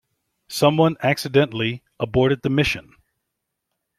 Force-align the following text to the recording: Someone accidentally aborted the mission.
Someone 0.49 0.97
accidentally 1.03 1.83
aborted 1.99 2.41
the 2.41 2.49
mission. 2.49 2.95